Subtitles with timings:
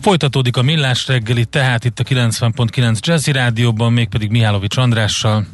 [0.00, 5.46] Folytatódik a Millás reggeli, tehát itt a 90.9 Jazzy Rádióban, mégpedig Mihálovics Andrással.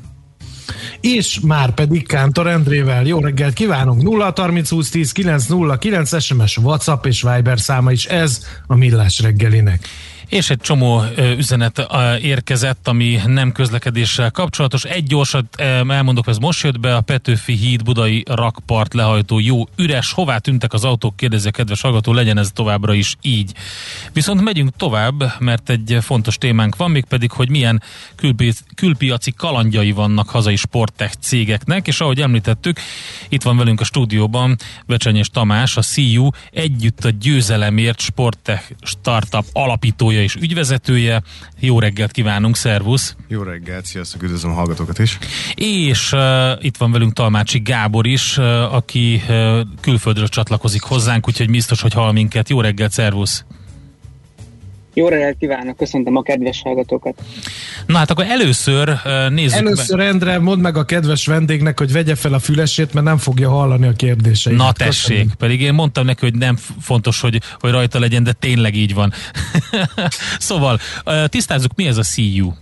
[1.01, 3.05] És már pedig Kántor Endrével.
[3.07, 4.03] Jó reggelt kívánunk!
[4.03, 8.77] 0 30 20 10 9 0 9 SMS, WhatsApp és Viber száma is ez a
[8.77, 9.89] Millás reggelinek
[10.29, 11.03] és egy csomó
[11.37, 11.87] üzenet
[12.21, 14.85] érkezett, ami nem közlekedéssel kapcsolatos.
[14.85, 20.13] Egy gyorsat elmondok, ez most jött be, a Petőfi híd budai rakpart lehajtó jó üres.
[20.13, 23.53] Hová tűntek az autók, kérdezi a kedves hallgató, legyen ez továbbra is így.
[24.13, 27.83] Viszont megyünk tovább, mert egy fontos témánk van, mégpedig, hogy milyen
[28.15, 32.81] külpi- külpiaci kalandjai vannak hazai sporttech cégeknek, és ahogy említettük,
[33.29, 40.16] itt van velünk a stúdióban Becsenyés Tamás, a CU együtt a győzelemért sporttech startup alapítója
[40.17, 41.23] alapítója és ügyvezetője.
[41.61, 43.17] Jó reggelt kívánunk, szervusz!
[43.29, 45.19] Jó reggelt, sziasztok, üdvözlöm a hallgatókat is!
[45.55, 46.21] És uh,
[46.61, 51.93] itt van velünk Talmácsi Gábor is, uh, aki uh, külföldről csatlakozik hozzánk, úgyhogy biztos, hogy
[51.93, 52.49] hall minket.
[52.49, 53.45] Jó reggelt, szervusz!
[54.99, 57.23] Jó reggelt kívánok, köszöntöm a kedves hallgatókat.
[57.87, 60.05] Na hát akkor először nézzük Először, be.
[60.05, 63.87] Endre, mondd meg a kedves vendégnek, hogy vegye fel a fülesét, mert nem fogja hallani
[63.87, 64.57] a kérdéseit.
[64.57, 65.37] Na tessék, Köszönöm.
[65.39, 69.13] pedig én mondtam neki, hogy nem fontos, hogy, hogy rajta legyen, de tényleg így van.
[70.39, 70.79] szóval,
[71.27, 72.53] tisztázzuk, mi ez a CU?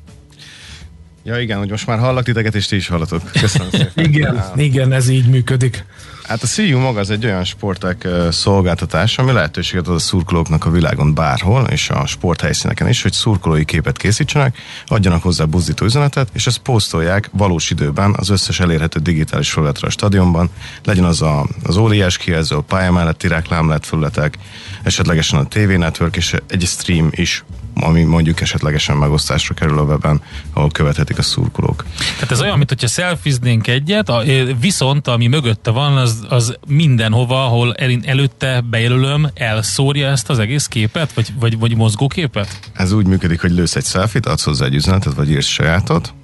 [1.24, 3.30] Ja igen, hogy most már hallak titeket, és ti is hallatok.
[3.32, 4.04] Köszönöm szépen.
[4.04, 5.84] igen, igen, ez így működik.
[6.28, 10.70] Hát a CU maga az egy olyan sportek szolgáltatás, ami lehetőséget ad a szurkolóknak a
[10.70, 16.46] világon bárhol, és a sporthelyszíneken is, hogy szurkolói képet készítsenek, adjanak hozzá buzdító üzenetet, és
[16.46, 20.50] ezt posztolják valós időben az összes elérhető digitális felületre a stadionban,
[20.84, 24.38] legyen az a, az óriás kijelző, a pálya melletti reklámletfelületek,
[24.82, 30.20] esetlegesen a TV Network, és egy stream is ami mondjuk esetlegesen megosztásra kerül a weben,
[30.52, 31.84] ahol követhetik a szurkolók.
[32.14, 34.22] Tehát ez olyan, mint hogyha szelfiznénk egyet, a,
[34.60, 40.66] viszont ami mögötte van, az, az mindenhova, ahol el, előtte bejelölöm, elszórja ezt az egész
[40.66, 42.70] képet, vagy, vagy, vagy mozgóképet?
[42.72, 46.14] Ez úgy működik, hogy lősz egy selfit, adsz hozzá egy üzenetet, vagy írsz sajátot,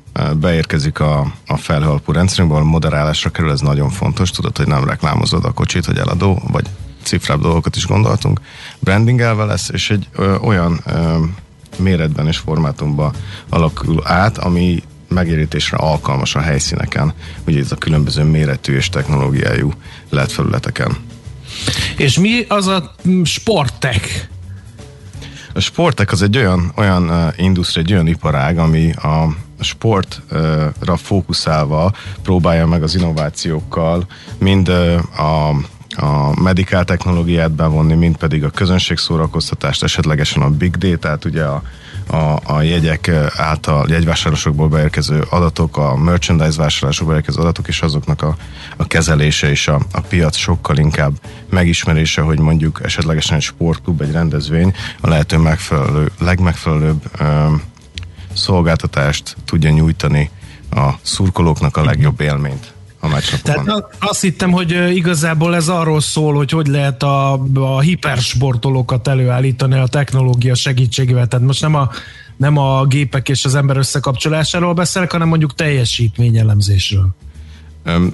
[0.41, 5.45] beérkezik a, a felhalpó rendszerünkbe, ahol moderálásra kerül, ez nagyon fontos, tudod, hogy nem reklámozod
[5.45, 6.65] a kocsit, hogy eladó, vagy
[7.03, 8.41] cifrább dolgokat is gondoltunk.
[8.79, 11.19] Brandingelve lesz, és egy ö, olyan ö,
[11.79, 13.13] méretben és formátumban
[13.49, 17.13] alakul át, ami megérítésre alkalmas a helyszíneken,
[17.47, 19.73] ugye ez a különböző méretű és technológiájú
[20.27, 20.97] felületeken.
[21.97, 22.95] És mi az a
[23.25, 24.29] sporttek?
[25.55, 31.93] A sportek az egy olyan, olyan uh, industria, egy olyan iparág, ami a sportra fókuszálva
[32.23, 34.07] próbálja meg az innovációkkal
[34.39, 35.57] mind uh, a
[35.97, 41.63] a medikál technológiát bevonni, mint pedig a közönség szórakoztatást, esetlegesen a big data-t, ugye a,
[42.07, 48.37] a, a jegyek által, jegyvásárlásokból beérkező adatok, a merchandise vásárlásokból beérkező adatok, és azoknak a,
[48.77, 51.13] a kezelése és a, a piac sokkal inkább
[51.51, 57.25] megismerése, hogy mondjuk esetlegesen egy sportklub, egy rendezvény a lehető megfelelő, legmegfelelőbb ö,
[58.33, 60.31] szolgáltatást tudja nyújtani
[60.71, 63.65] a szurkolóknak a legjobb élményt a meccsnapokon.
[63.65, 69.79] Tehát azt hittem, hogy igazából ez arról szól, hogy hogy lehet a, a hipersportolókat előállítani
[69.79, 71.27] a technológia segítségével.
[71.27, 71.91] Tehát most nem a,
[72.37, 77.09] nem a gépek és az ember összekapcsolásáról beszélek, hanem mondjuk teljesítményelemzésről.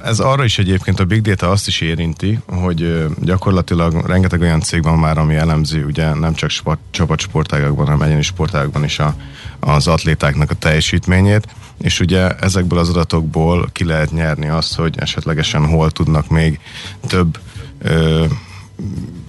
[0.05, 4.83] Ez arra is egyébként a Big Data azt is érinti, hogy gyakorlatilag rengeteg olyan cég
[4.83, 9.15] van már, ami elemzi ugye nem csak sport, csapatsportágakban, hanem egyéni sportágakban is a,
[9.61, 11.47] az atlétáknak a teljesítményét,
[11.79, 16.61] és ugye ezekből az adatokból ki lehet nyerni azt, hogy esetlegesen hol tudnak még
[17.07, 17.39] több
[17.79, 18.25] ö,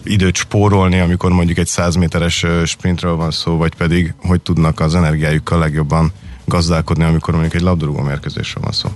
[0.03, 4.95] időt spórolni, amikor mondjuk egy 100 méteres sprintről van szó, vagy pedig hogy tudnak az
[4.95, 6.11] energiájukkal legjobban
[6.45, 8.89] gazdálkodni, amikor mondjuk egy labdarúgó mérkőzésről van szó.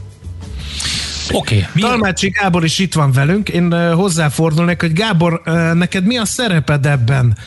[1.33, 1.57] Oké.
[1.57, 1.81] Okay.
[1.81, 3.49] Talmácsi Gábor is itt van velünk.
[3.49, 5.41] Én hozzáfordulnék, hogy Gábor,
[5.73, 7.37] neked mi a szereped ebben?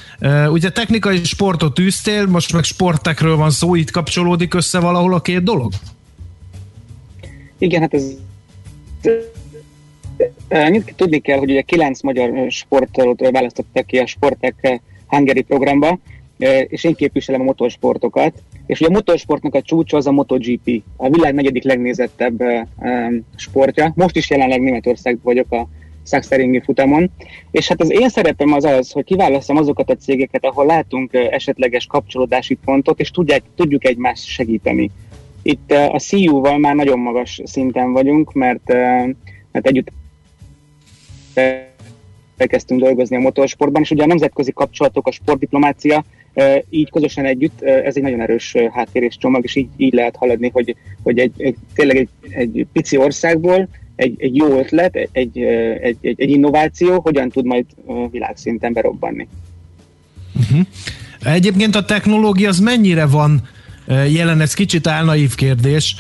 [0.48, 5.42] Ugye technikai sportot űztél, most meg sportekről van szó, itt kapcsolódik össze valahol a két
[5.42, 5.72] dolog?
[7.58, 8.04] Igen, hát ez
[10.96, 15.98] tudni kell, hogy ugye kilenc magyar sportolót választottak ki a Sportek Hungary programba,
[16.68, 21.08] és én képviselem a motorsportokat, és ugye a motorsportnak a csúcsa az a MotoGP, a
[21.08, 22.42] világ negyedik legnézettebb
[23.36, 23.92] sportja.
[23.96, 25.68] Most is jelenleg Németországban vagyok a
[26.06, 27.10] Sachsenringi futamon,
[27.50, 31.86] és hát az én szerepem az az, hogy kiválasztom azokat a cégeket, ahol látunk esetleges
[31.86, 34.90] kapcsolódási pontot, és tudják, tudjuk egymást segíteni.
[35.42, 38.68] Itt a CU-val már nagyon magas szinten vagyunk, mert,
[39.52, 39.92] mert együtt
[42.36, 46.04] elkezdtünk dolgozni a motorsportban, és ugye a nemzetközi kapcsolatok, a sportdiplomácia,
[46.70, 50.50] így közösen együtt, ez egy nagyon erős háttér és csomag, és így, így lehet haladni,
[50.52, 55.38] hogy, hogy egy, egy, tényleg egy, egy pici országból egy, egy jó ötlet, egy, egy,
[56.00, 57.64] egy, egy innováció hogyan tud majd
[58.10, 59.28] világszinten berobbanni.
[60.36, 60.66] Uh-huh.
[61.24, 63.48] Egyébként a technológia az mennyire van
[63.86, 65.96] jelen, ez kicsit álnaív kérdés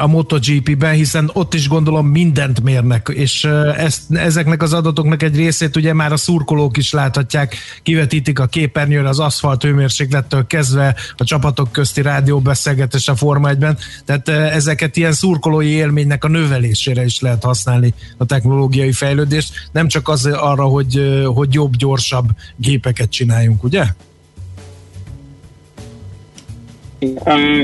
[0.00, 3.44] a MotoGP-ben, hiszen ott is gondolom mindent mérnek, és
[3.76, 9.08] ezt, ezeknek az adatoknak egy részét ugye már a szurkolók is láthatják, kivetítik a képernyőre
[9.08, 15.68] az aszfalt hőmérséklettől kezdve a csapatok közti rádióbeszélgetés a Forma 1-ben, tehát ezeket ilyen szurkolói
[15.68, 21.54] élménynek a növelésére is lehet használni a technológiai fejlődést, nem csak az arra, hogy, hogy
[21.54, 23.84] jobb, gyorsabb gépeket csináljunk, ugye?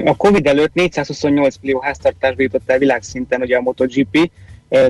[0.05, 4.31] A Covid előtt 428 millió háztartásba jutott el világszinten ugye a MotoGP,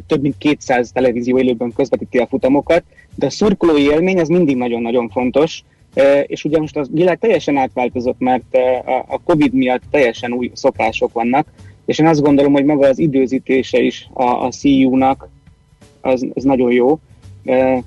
[0.06, 2.82] több mint 200 televízió élőben közvetíti a futamokat,
[3.14, 5.62] de a szurkolói élmény az mindig nagyon-nagyon fontos,
[6.26, 8.56] és ugye most a világ teljesen átváltozott, mert
[9.08, 11.46] a Covid miatt teljesen új szokások vannak,
[11.84, 15.28] és én azt gondolom, hogy maga az időzítése is a, a CU-nak
[16.00, 16.98] az, az nagyon jó.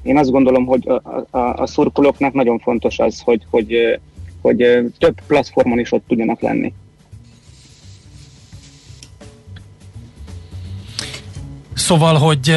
[0.04, 4.00] Én azt gondolom, hogy a, a, a szurkolóknak nagyon fontos az, hogy, hogy
[4.42, 4.58] hogy
[4.98, 6.74] több platformon is ott tudjanak lenni.
[11.74, 12.56] Szóval, hogy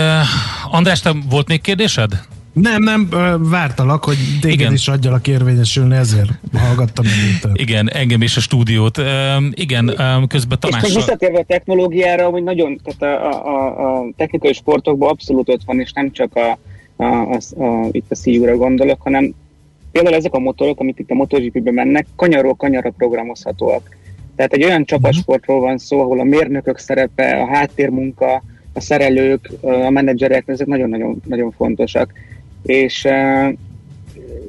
[0.70, 2.10] András, te volt még kérdésed?
[2.52, 3.08] Nem, nem,
[3.50, 4.72] vártalak, hogy téged Igen.
[4.72, 7.60] is adjalak érvényesülni, ezért hallgattam meg.
[7.60, 8.98] Igen, engem is a stúdiót.
[9.50, 9.96] Igen,
[10.28, 10.82] közben Tamás...
[10.82, 15.80] És visszatérve a technológiára, hogy nagyon, tehát a, a, a technikai sportokban abszolút ott van,
[15.80, 16.58] és nem csak a,
[16.96, 19.34] a, a, a, itt a CU-ra gondolok, hanem
[19.92, 23.96] például ezek a motorok, amit itt a MotoGP-ben mennek, kanyarról kanyarra programozhatóak.
[24.36, 28.42] Tehát egy olyan csapatsportról van szó, ahol a mérnökök szerepe, a háttérmunka,
[28.72, 32.12] a szerelők, a menedzserek, ezek nagyon-nagyon nagyon fontosak.
[32.62, 33.08] És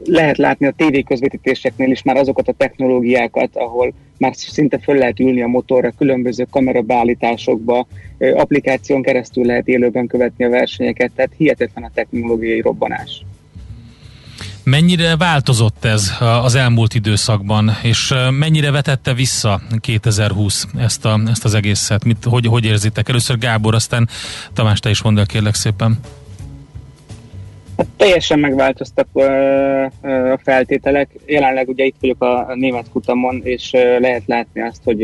[0.05, 5.19] lehet látni a tévé közvetítéseknél is már azokat a technológiákat, ahol már szinte föl lehet
[5.19, 7.87] ülni a motorra, különböző kamerabeállításokba,
[8.33, 13.25] applikáción keresztül lehet élőben követni a versenyeket, tehát hihetetlen a technológiai robbanás.
[14.63, 16.11] Mennyire változott ez
[16.43, 22.03] az elmúlt időszakban, és mennyire vetette vissza 2020 ezt, a, ezt az egészet?
[22.03, 23.09] Mit, hogy, hogy érzitek?
[23.09, 24.09] Először Gábor, aztán
[24.53, 25.99] Tamás, te is mondd el kérlek szépen.
[27.77, 29.07] Hát teljesen megváltoztak
[30.33, 31.09] a feltételek.
[31.25, 35.03] Jelenleg ugye itt vagyok a német futamon, és lehet látni azt, hogy,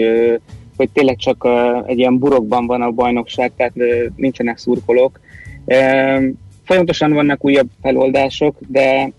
[0.78, 1.48] hogy tényleg csak
[1.86, 3.74] egy ilyen burokban van a bajnokság, tehát
[4.16, 5.20] nincsenek szurkolók.
[6.66, 9.12] Folyamatosan vannak újabb feloldások, de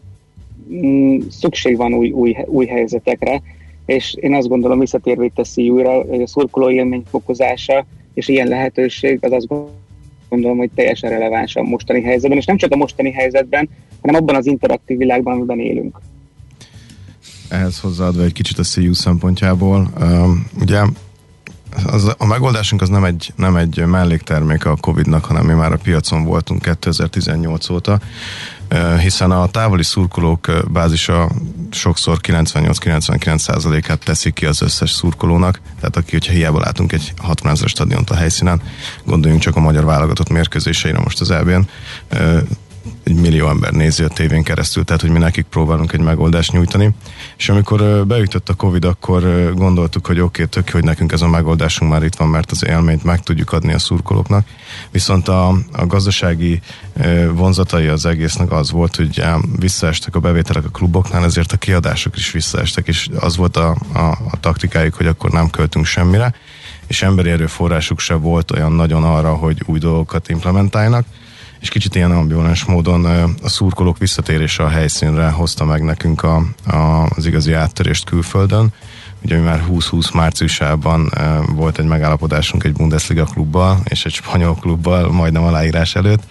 [1.30, 3.42] szükség van új, új, új helyzetekre,
[3.86, 9.18] és én azt gondolom, visszatérve itt a szíjúra, a szurkoló élmény fokozása és ilyen lehetőség,
[9.20, 9.48] az azt
[10.28, 13.68] gondolom, hogy teljesen releváns a mostani helyzetben, és nem csak a mostani helyzetben,
[14.00, 16.00] hanem abban az interaktív világban, amiben élünk.
[17.48, 20.80] Ehhez hozzáadva egy kicsit a CU szempontjából, um, ugye
[21.86, 25.78] az, a megoldásunk az nem egy, nem egy mellékterméke a Covid-nak, hanem mi már a
[25.82, 28.00] piacon voltunk 2018 óta,
[29.00, 31.30] hiszen a távoli szurkolók bázisa
[31.70, 37.68] sokszor 98-99%-át teszik ki az összes szurkolónak, tehát aki, hogyha hiába látunk egy 60 ezer
[37.68, 38.62] stadiont a helyszínen,
[39.04, 41.68] gondoljunk csak a magyar válogatott mérkőzéseire most az EB-n,
[43.04, 46.90] egy millió ember nézi a tévén keresztül, tehát hogy mi nekik próbálunk egy megoldást nyújtani.
[47.36, 51.28] És amikor beütött a Covid, akkor gondoltuk, hogy oké, okay, tök hogy nekünk ez a
[51.28, 54.46] megoldásunk már itt van, mert az élményt meg tudjuk adni a szurkolóknak.
[54.90, 56.60] Viszont a, a gazdasági
[57.32, 59.22] vonzatai az egésznek az volt, hogy
[59.58, 63.98] visszaestek a bevételek a kluboknál, ezért a kiadások is visszaestek, és az volt a, a,
[64.00, 66.34] a taktikájuk, hogy akkor nem költünk semmire,
[66.86, 71.04] és emberi erőforrásuk se volt olyan nagyon arra, hogy új dolgokat implementáljanak
[71.60, 73.04] és kicsit ilyen ambivalens módon
[73.42, 78.72] a szurkolók visszatérése a helyszínre hozta meg nekünk a, a, az igazi áttörést külföldön.
[79.22, 81.12] Ugye mi már 2020 márciusában
[81.54, 86.22] volt egy megállapodásunk egy Bundesliga klubbal és egy spanyol klubbal majdnem aláírás előtt,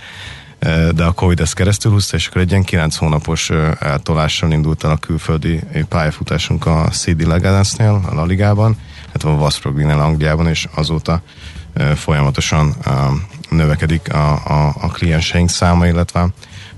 [0.95, 4.91] de a Covid ezt keresztül húzta, és akkor egy ilyen 9 hónapos eltolással indult el
[4.91, 5.59] a külföldi
[5.89, 11.21] pályafutásunk a CD Leganes-nél, a La Ligában, hát a Vasprognél Angliában, és azóta
[11.95, 12.75] folyamatosan
[13.49, 16.27] növekedik a, a, a klienseink száma, illetve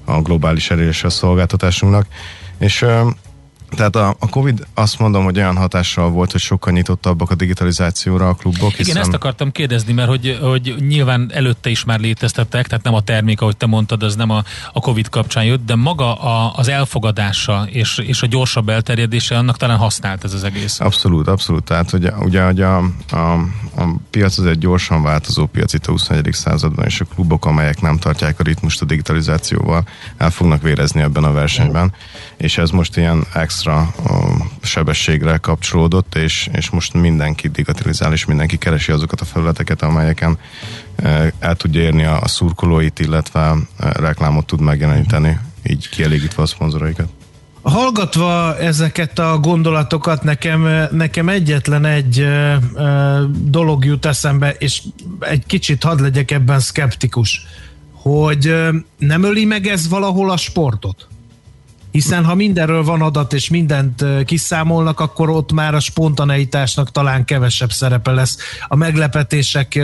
[0.06, 2.06] a globális elérése szolgáltatásunknak.
[2.58, 2.86] És
[3.75, 8.30] Tehát a, a Covid azt mondom, hogy olyan hatással volt, hogy sokkal nyitottabbak a digitalizációra
[8.30, 8.72] a klubok.
[8.72, 8.86] Hiszen...
[8.86, 13.01] Igen, ezt akartam kérdezni, mert hogy, hogy nyilván előtte is már léteztettek, tehát nem a
[13.01, 16.68] termék, ahogy te mondtad, az nem a, a Covid kapcsán jött, de maga a, az
[16.68, 20.80] elfogadása és, és a gyorsabb elterjedése annak talán használt ez az egész.
[20.80, 21.63] Abszolút, abszolút.
[21.63, 23.34] Tehát ugye, ugye, ugye a, a,
[23.75, 26.30] a piac az egy gyorsan változó piac itt a 21.
[26.32, 29.84] században, és a klubok, amelyek nem tartják a ritmust a digitalizációval,
[30.18, 31.94] el fognak vérezni ebben a versenyben,
[32.41, 33.93] és ez most ilyen extra
[34.62, 40.38] sebességre kapcsolódott, és, és most mindenki digitalizál, és mindenki keresi azokat a felületeket, amelyeken
[41.39, 47.07] el tudja érni a, szurkolóit, illetve reklámot tud megjeleníteni, így kielégítve a szponzoraikat.
[47.62, 54.81] Hallgatva ezeket a gondolatokat, nekem, nekem egyetlen egy ö, ö, dolog jut eszembe, és
[55.19, 57.45] egy kicsit hadd legyek ebben skeptikus,
[57.93, 61.11] hogy ö, nem öli meg ez valahol a sportot?
[61.91, 67.71] Hiszen ha mindenről van adat és mindent kiszámolnak, akkor ott már a spontaneitásnak talán kevesebb
[67.71, 68.38] szerepe lesz.
[68.67, 69.79] A meglepetések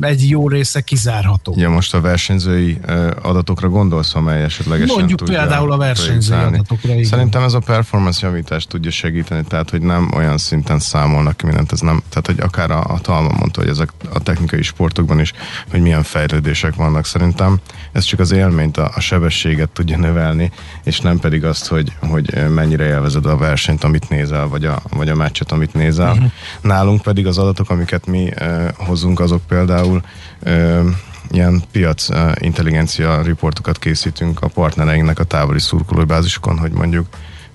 [0.00, 1.54] egy jó része kizárható.
[1.56, 2.78] Ja, most a versenyzői
[3.22, 6.92] adatokra gondolsz, amely esetlegesen Mondjuk például a versenyzői adatokra.
[6.92, 7.04] Igen.
[7.04, 11.72] Szerintem ez a performance javítást tudja segíteni, tehát hogy nem olyan szinten számolnak ki mindent,
[11.72, 15.32] ez nem, tehát hogy akár a, a Talma mondta, hogy ezek a technikai sportokban is,
[15.70, 17.06] hogy milyen fejlődések vannak.
[17.06, 17.58] Szerintem
[17.92, 20.52] ez csak az élményt, a, a sebességet tudja növelni,
[20.84, 25.08] és nem pedig azt, hogy, hogy mennyire élvezed a versenyt, amit nézel, vagy a, vagy
[25.08, 26.12] a meccset, amit nézel.
[26.12, 26.30] Uh-huh.
[26.60, 30.02] Nálunk pedig az adatok, amiket mi uh, hozunk, azok például
[30.46, 30.86] uh,
[31.30, 37.06] ilyen piac uh, intelligencia riportokat készítünk a partnereinknek a távoli szurkolóbázisokon, hogy mondjuk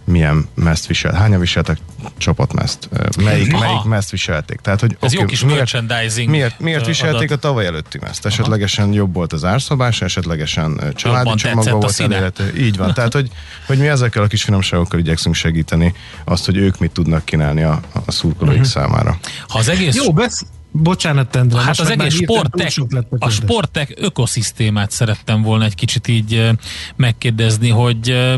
[0.03, 1.77] milyen meszt visel, hányan viseltek
[2.17, 2.89] csapatmeszt,
[3.24, 4.60] melyik, melyik meszt viselték.
[4.60, 7.43] Tehát, hogy Ez okay, jó kis miért, merchandising Miért, miért viselték adat.
[7.43, 8.25] a tavaly előtti meszt?
[8.25, 8.93] Esetlegesen Aha.
[8.93, 12.53] jobb volt az árszabás, esetlegesen családi csomagban volt elérhető.
[12.57, 12.93] Így van.
[12.93, 13.29] Tehát, hogy,
[13.65, 15.93] hogy mi ezekkel a kis finomságokkal igyekszünk segíteni
[16.24, 18.72] azt, hogy ők mit tudnak kínálni a, a szurkolóik uh-huh.
[18.72, 19.17] számára.
[19.48, 19.95] Ha az egész...
[19.95, 21.61] Jó, besz, Bocsánat, Endre.
[21.61, 22.73] Hát az egész sportek,
[23.19, 26.49] a sportek ökoszisztémát szerettem volna egy kicsit így
[26.95, 28.33] megkérdezni, hogy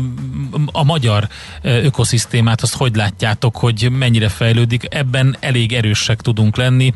[0.72, 1.28] a magyar
[1.62, 4.86] ökoszisztémát azt hogy látjátok, hogy mennyire fejlődik.
[4.90, 6.94] Ebben elég erősek tudunk lenni,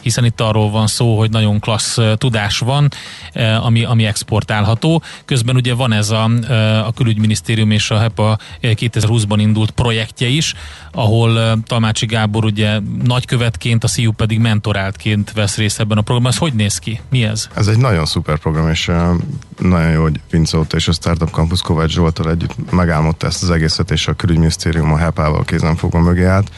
[0.00, 2.88] hiszen itt arról van szó, hogy nagyon klassz tudás van,
[3.60, 5.02] ami, ami exportálható.
[5.24, 6.30] Közben ugye van ez a,
[6.86, 10.54] a külügyminisztérium és a HEPA 2020-ban indult projektje is,
[10.92, 16.32] ahol Talmácsi Gábor ugye nagykövetként, a SZIU pedig mentor mentoráltként vesz részt ebben a programban.
[16.32, 17.00] Ez hogy néz ki?
[17.10, 17.48] Mi ez?
[17.54, 18.90] Ez egy nagyon szuper program, és
[19.58, 23.50] nagyon jó, hogy Vince Óta és a Startup Campus Kovács Zsoltal együtt megálmodta ezt az
[23.50, 25.44] egészet, és a külügyminisztérium a HEPA-val
[25.76, 26.50] fogva mögé állt.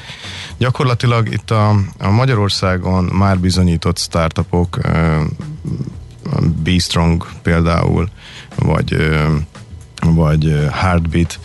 [0.58, 4.78] Gyakorlatilag itt a, a Magyarországon már bizonyított startupok,
[6.62, 8.08] B-Strong például,
[8.56, 8.96] vagy,
[10.00, 11.38] vagy Heartbeat,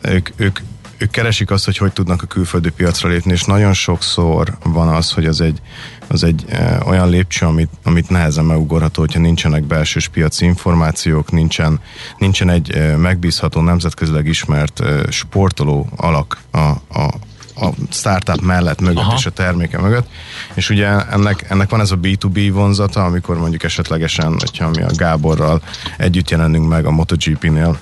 [0.00, 0.58] ők, ők
[0.98, 5.12] ők keresik azt, hogy hogy tudnak a külföldi piacra lépni, és nagyon sokszor van az,
[5.12, 5.60] hogy az egy,
[6.06, 11.80] az egy e, olyan lépcső, amit, amit nehezen megugorható, hogyha nincsenek belsős piaci információk, nincsen,
[12.18, 17.14] nincsen egy e, megbízható, nemzetközileg ismert e, sportoló alak a, a,
[17.60, 19.14] a startup mellett, mögött Aha.
[19.16, 20.08] és a terméke mögött.
[20.54, 24.90] És ugye ennek, ennek van ez a B2B vonzata, amikor mondjuk esetlegesen, hogyha mi a
[24.96, 25.62] Gáborral
[25.96, 27.78] együtt jelenünk meg a MotoGP-nél,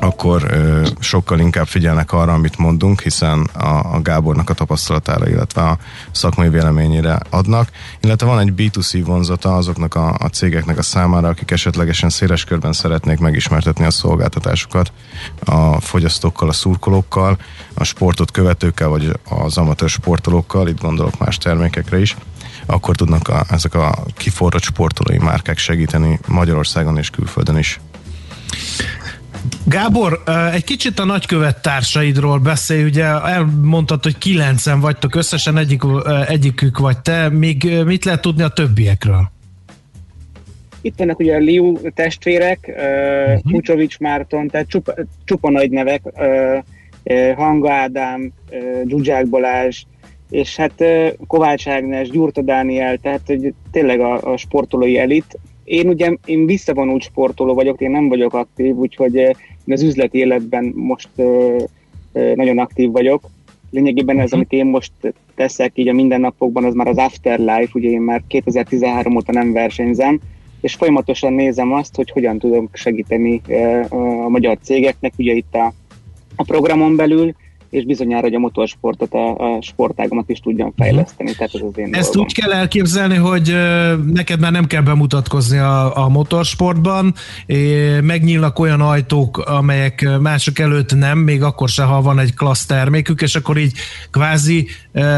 [0.00, 5.62] akkor ö, sokkal inkább figyelnek arra, amit mondunk, hiszen a, a Gábornak a tapasztalatára, illetve
[5.62, 5.78] a
[6.10, 11.50] szakmai véleményére adnak, illetve van egy B2C vonzata azoknak a, a cégeknek a számára, akik
[11.50, 14.92] esetlegesen széles körben szeretnék megismertetni a szolgáltatásukat
[15.44, 17.38] a fogyasztókkal, a szurkolókkal,
[17.74, 22.16] a sportot követőkkel, vagy az amatőr sportolókkal, itt gondolok más termékekre is,
[22.66, 27.80] akkor tudnak a, ezek a kiforrott sportolói márkák segíteni Magyarországon és külföldön is.
[29.66, 35.82] Gábor, egy kicsit a nagykövet társaidról beszélj, ugye elmondtad, hogy kilencen vagytok, összesen egyik,
[36.28, 39.30] egyikük vagy te, még mit lehet tudni a többiekről?
[40.80, 43.40] Itt vannak ugye a Liu testvérek, uh-huh.
[43.42, 46.02] Mucsovics Márton, tehát csupa, csupa nagy nevek,
[47.36, 48.32] Hanga Ádám,
[48.84, 49.82] Dzsuzsák Balázs,
[50.30, 50.84] és hát
[51.26, 57.02] Kovács Ágnes, Gyurta Dániel, tehát hogy tényleg a, a sportolói elit, én ugye én visszavonult
[57.02, 59.34] sportoló vagyok, én nem vagyok aktív, úgyhogy én
[59.66, 61.08] az üzleti életben most
[62.34, 63.22] nagyon aktív vagyok.
[63.70, 64.34] Lényegében ez, mhm.
[64.34, 64.92] amit én most
[65.34, 70.20] teszek így a mindennapokban, az már az afterlife, ugye én már 2013 óta nem versenyzem,
[70.60, 73.40] és folyamatosan nézem azt, hogy hogyan tudom segíteni
[73.88, 75.72] a magyar cégeknek, ugye itt a,
[76.36, 77.34] a programon belül,
[77.70, 81.32] és bizonyára, hogy a motorsportot, a, a sportágomat is tudjam fejleszteni.
[81.32, 82.22] Tehát ez az én Ezt dolgom.
[82.22, 83.54] úgy kell elképzelni, hogy
[84.12, 87.14] neked már nem kell bemutatkozni a, a motorsportban,
[88.02, 93.20] megnyílnak olyan ajtók, amelyek mások előtt nem, még akkor se, ha van egy klassz termékük,
[93.22, 93.72] és akkor így
[94.10, 94.66] kvázi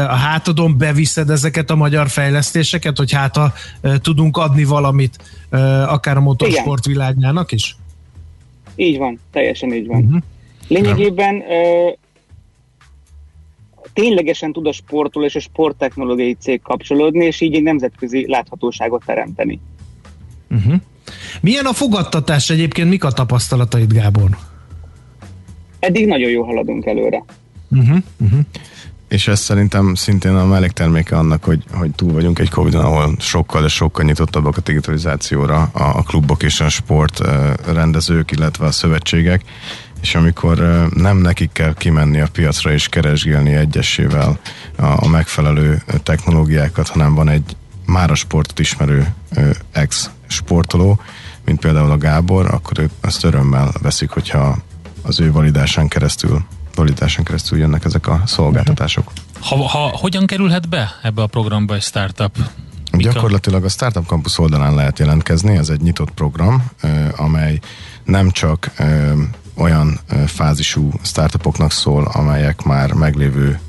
[0.07, 3.53] a hátadon beviszed ezeket a magyar fejlesztéseket, hogy hát ha
[4.01, 5.17] tudunk adni valamit
[5.87, 7.75] akár a motorsport világnának is?
[8.75, 10.03] Így van, teljesen így van.
[10.03, 10.21] Uh-huh.
[10.67, 11.43] Lényegében
[13.93, 19.59] ténylegesen tud a sportol és a sporttechnológiai cég kapcsolódni, és így egy nemzetközi láthatóságot teremteni.
[20.49, 20.75] Uh-huh.
[21.41, 24.29] Milyen a fogadtatás egyébként, mik a tapasztalataid, Gábor?
[25.79, 27.23] Eddig nagyon jó haladunk előre.
[27.71, 27.97] Uh-huh.
[28.19, 28.39] Uh-huh.
[29.07, 33.61] És ez szerintem szintén a mellékterméke annak, hogy, hogy túl vagyunk egy covid ahol sokkal,
[33.61, 37.21] de sokkal nyitottabbak a digitalizációra a, a klubok és a sport
[37.65, 39.41] rendezők, illetve a szövetségek,
[40.01, 44.39] és amikor nem nekik kell kimenni a piacra és keresgélni egyesével
[44.77, 47.55] a, a megfelelő technológiákat, hanem van egy
[47.85, 49.13] már a sportot ismerő
[49.71, 50.99] ex-sportoló,
[51.45, 54.57] mint például a Gábor, akkor ők azt örömmel veszik, hogyha
[55.01, 56.43] az ő validásán keresztül
[56.75, 59.11] validásán keresztül jönnek ezek a szolgáltatások.
[59.39, 62.37] Ha, ha hogyan kerülhet be ebbe a programba egy startup?
[62.91, 63.11] Mika?
[63.11, 66.65] Gyakorlatilag a Startup Campus oldalán lehet jelentkezni, ez egy nyitott program,
[67.15, 67.59] amely
[68.03, 68.71] nem csak
[69.61, 73.59] olyan fázisú startupoknak szól, amelyek már meglévő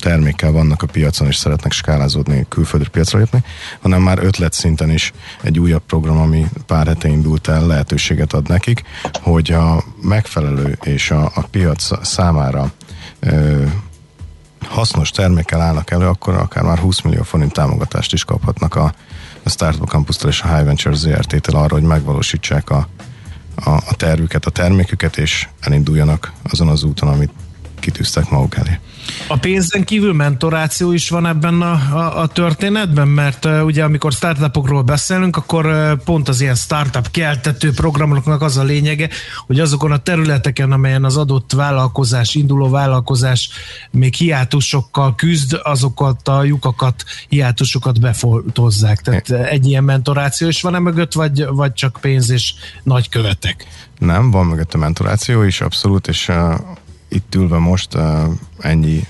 [0.00, 3.44] termékkel vannak a piacon, és szeretnek skálázódni, külföldi piacra jutni,
[3.80, 5.12] hanem már ötlet szinten is
[5.42, 8.82] egy újabb program, ami pár hete indult el, lehetőséget ad nekik,
[9.22, 12.72] hogy a megfelelő és a, a piac számára
[13.20, 13.64] ö,
[14.60, 18.94] hasznos termékkel állnak elő, akkor akár már 20 millió forint támogatást is kaphatnak a,
[19.42, 22.88] a Startup campus és a High Ventures ZRT-től arra, hogy megvalósítsák a,
[23.64, 27.30] a, a tervüket, a terméküket, és elinduljanak azon az úton, amit
[27.80, 28.78] kitűztek maguk elé.
[29.28, 34.12] A pénzen kívül mentoráció is van ebben a, a, a történetben, mert uh, ugye amikor
[34.12, 39.08] startupokról beszélünk, akkor uh, pont az ilyen startup keltető programoknak az a lényege,
[39.46, 43.50] hogy azokon a területeken, amelyen az adott vállalkozás, induló vállalkozás
[43.90, 49.00] még hiátusokkal küzd, azokat a lyukakat, hiátusokat befoltozzák.
[49.00, 53.66] Tehát egy ilyen mentoráció is van-e mögött, vagy, vagy csak pénz és nagy követek?
[53.98, 56.54] Nem, van mögött a mentoráció is, abszolút, és uh
[57.08, 57.98] itt ülve most
[58.58, 59.06] ennyi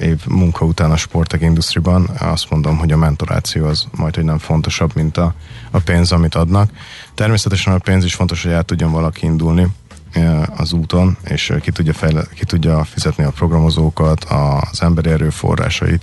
[0.00, 4.38] év munka után a sportek industriban azt mondom, hogy a mentoráció az majd, hogy nem
[4.38, 5.34] fontosabb, mint a,
[5.70, 6.70] a pénz, amit adnak.
[7.14, 9.66] Természetesen a pénz is fontos, hogy el tudjon valaki indulni
[10.56, 14.24] az úton, és ki tudja, fejle- ki tudja fizetni a programozókat,
[14.70, 16.02] az emberi erőforrásait,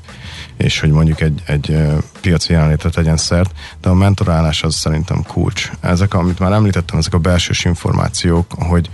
[0.58, 1.78] és hogy mondjuk egy, egy
[2.22, 5.72] piaci jelenlétet tegyen szert, de a mentorálás az szerintem kulcs.
[5.80, 8.90] Ezek, amit már említettem, ezek a belsős információk, hogy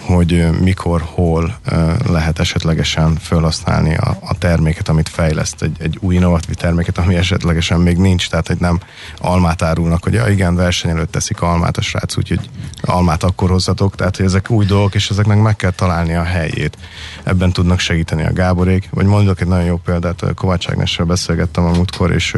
[0.00, 1.58] hogy mikor, hol
[2.06, 7.80] lehet esetlegesen felhasználni a, a terméket, amit fejleszt, egy, egy új innovatív terméket, ami esetlegesen
[7.80, 8.80] még nincs, tehát hogy nem
[9.18, 13.94] almát árulnak, hogy ja, igen, verseny előtt teszik almát a srác, úgyhogy almát akkor hozzatok,
[13.94, 16.78] tehát hogy ezek új dolgok, és ezeknek meg kell találni a helyét.
[17.22, 21.70] Ebben tudnak segíteni a Gáborék, vagy mondok egy nagyon jó példát, Kovács Ágnessel beszélgettem a
[21.70, 22.36] múltkor, és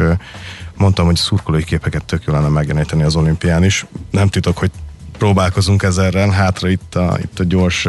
[0.77, 3.87] mondtam, hogy szurkolói képeket tök jó lenne megjeleníteni az olimpián is.
[4.11, 4.71] Nem titok, hogy
[5.19, 7.89] próbálkozunk ezerrel, hátra itt a, itt a gyors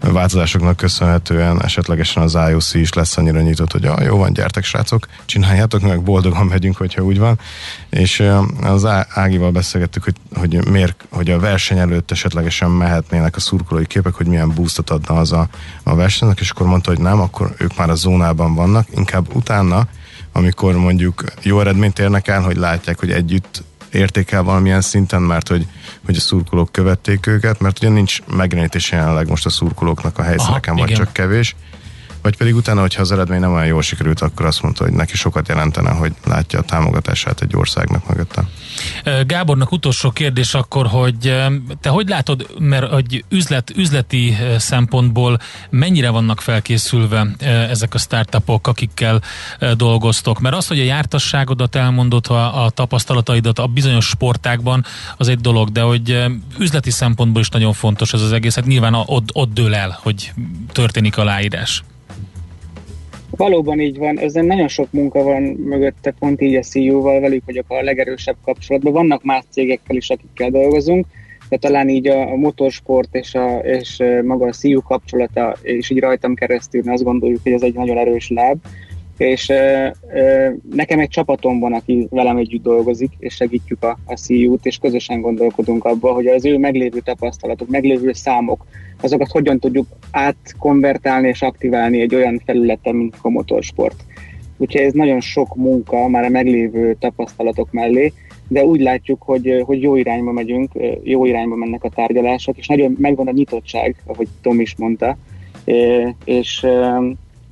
[0.00, 5.06] változásoknak köszönhetően esetlegesen az IOC is lesz annyira nyitott, hogy ah, jó van, gyertek srácok,
[5.24, 7.38] csináljátok meg, boldogan megyünk, hogyha úgy van.
[7.90, 8.24] És
[8.62, 14.14] az Ágival beszélgettük, hogy, hogy miért, hogy a verseny előtt esetlegesen mehetnének a szurkolói képek,
[14.14, 15.48] hogy milyen boostot adna az a,
[15.82, 19.86] a versenynek, és akkor mondta, hogy nem, akkor ők már a zónában vannak, inkább utána,
[20.32, 25.66] amikor mondjuk jó eredményt érnek el, hogy látják, hogy együtt értékel valamilyen szinten, mert hogy,
[26.06, 30.72] hogy a szurkolók követték őket, mert ugye nincs megjelenítés jelenleg most a szurkolóknak a helyszíneken,
[30.72, 31.04] Aha, vagy igen.
[31.04, 31.56] csak kevés.
[32.22, 35.16] Vagy pedig utána, hogyha az eredmény nem olyan jól sikerült, akkor azt mondta, hogy neki
[35.16, 38.48] sokat jelentene, hogy látja a támogatását egy országnak mögötte.
[39.26, 41.36] Gábornak utolsó kérdés akkor, hogy
[41.80, 45.38] te hogy látod, mert hogy üzlet, üzleti szempontból
[45.70, 47.26] mennyire vannak felkészülve
[47.70, 49.22] ezek a startupok, akikkel
[49.76, 50.40] dolgoztok?
[50.40, 54.84] Mert az, hogy a jártasságodat elmondod, ha a tapasztalataidat a bizonyos sportákban,
[55.16, 56.24] az egy dolog, de hogy
[56.58, 58.54] üzleti szempontból is nagyon fontos ez az egész.
[58.54, 60.32] Hát nyilván ott, ott dől el, hogy
[60.72, 61.82] történik a láírás.
[63.36, 67.64] Valóban így van, ezen nagyon sok munka van mögötte, pont így a CEO-val, velük vagyok
[67.68, 68.92] a legerősebb kapcsolatban.
[68.92, 71.06] Vannak más cégekkel is, akikkel dolgozunk,
[71.48, 76.00] de talán így a, a motorsport és, a, és maga a CEO kapcsolata, és így
[76.00, 78.58] rajtam keresztül azt gondoljuk, hogy ez egy nagyon erős láb.
[79.18, 84.14] És ö, ö, nekem egy csapatom van, aki velem együtt dolgozik, és segítjük a, a
[84.14, 88.66] CU-t, és közösen gondolkodunk abba, hogy az ő meglévő tapasztalatok, meglévő számok,
[89.00, 94.04] azokat hogyan tudjuk átkonvertálni és aktiválni egy olyan felületen, mint a motorsport.
[94.56, 98.12] Úgyhogy ez nagyon sok munka már a meglévő tapasztalatok mellé,
[98.48, 102.96] de úgy látjuk, hogy, hogy jó irányba megyünk, jó irányba mennek a tárgyalások, és nagyon
[102.98, 105.16] megvan a nyitottság, ahogy Tom is mondta,
[106.24, 106.66] és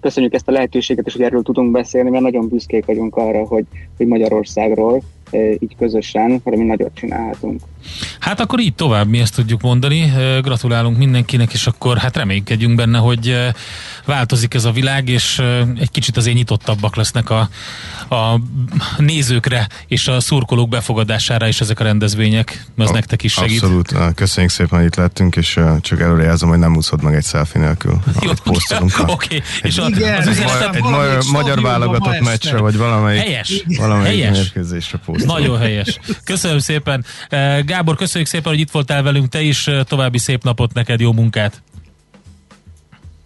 [0.06, 3.64] köszönjük ezt a lehetőséget, és hogy erről tudunk beszélni, mert nagyon büszkék vagyunk arra, hogy,
[3.96, 5.02] hogy Magyarországról
[5.58, 7.60] így közösen valami nagyot csinálhatunk.
[8.18, 10.12] Hát akkor így tovább mi ezt tudjuk mondani.
[10.40, 13.36] Gratulálunk mindenkinek, és akkor hát reménykedjünk benne, hogy
[14.04, 15.42] változik ez a világ, és
[15.78, 17.48] egy kicsit azért nyitottabbak lesznek a,
[18.08, 18.40] a
[18.98, 22.64] nézőkre és a szurkolók befogadására is ezek a rendezvények.
[22.78, 23.62] Ez a, nektek is segít.
[23.62, 24.14] Abszolút.
[24.14, 28.00] Köszönjük szépen, hogy itt lettünk, és csak előrejelzem, hogy nem úszod meg egy selfie nélkül.
[28.20, 29.06] Jó, oké.
[29.12, 29.42] Okay.
[29.62, 33.64] És a, Igen, az üzenetet egy magyar, magyar válogatott meccsre, vagy valamelyik, Helyes.
[33.78, 34.38] valamelyik Helyes.
[34.38, 35.38] mérkőzésre posztolunk.
[35.38, 35.98] Nagyon helyes.
[36.24, 37.04] Köszönöm szépen.
[37.76, 39.28] Gábor, köszönjük szépen, hogy itt voltál velünk.
[39.28, 41.62] Te is további szép napot neked, jó munkát.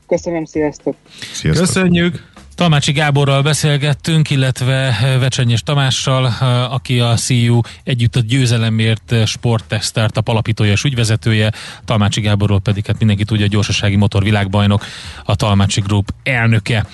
[0.06, 0.96] Köszönöm, sziasztok!
[1.32, 1.66] Sziasztok.
[1.66, 2.28] Köszönjük!
[2.54, 6.24] Talmácsi Gáborral beszélgettünk, illetve Vecsenyes Tamással,
[6.70, 11.52] aki a CU együtt a győzelemért Sporttech Startup alapítója és ügyvezetője,
[11.84, 14.84] Talmácsi Gáborról pedig hát mindenki tudja, a gyorsasági motor világbajnok,
[15.24, 16.86] a Talmácsi Group elnöke.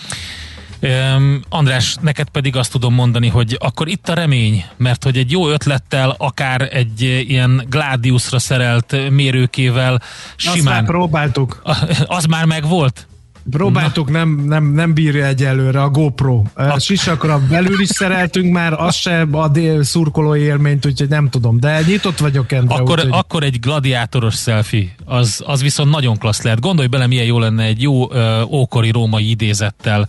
[0.86, 5.30] Um, András, neked pedig azt tudom mondani, hogy akkor itt a remény, mert hogy egy
[5.30, 10.02] jó ötlettel, akár egy ilyen Gladiusra szerelt mérőkével
[10.36, 10.56] Simán.
[10.56, 11.62] Azt már próbáltuk.
[12.06, 13.06] Az már megvolt?
[13.50, 16.42] Próbáltuk, nem, nem, nem bírja egyelőre a GoPro.
[16.54, 21.60] A sisakra belül is szereltünk már, az se a dél szurkolói élményt, úgyhogy nem tudom,
[21.60, 22.74] de nyitott vagyok Endre.
[22.74, 23.10] Akkor, úgyhogy...
[23.12, 26.60] akkor egy gladiátoros selfie, az, az viszont nagyon klassz lehet.
[26.60, 30.08] Gondolj bele, milyen jó lenne egy jó ö, ókori római idézettel.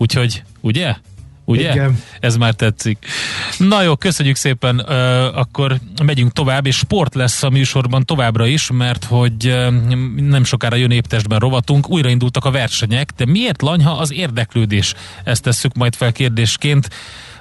[0.00, 0.94] Úgyhogy, ugye?
[1.44, 1.70] Ugye?
[1.70, 2.02] Igen.
[2.20, 3.06] Ez már tetszik.
[3.58, 4.88] Na jó, köszönjük szépen, uh,
[5.38, 9.70] akkor megyünk tovább, és sport lesz a műsorban továbbra is, mert hogy uh,
[10.16, 14.94] nem sokára jön éptestben rovatunk, újraindultak a versenyek, de miért lanyha az érdeklődés?
[15.24, 16.88] Ezt tesszük majd fel kérdésként.